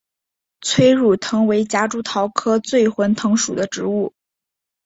[0.61, 4.15] 催乳藤为夹竹桃科醉魂藤属的植物。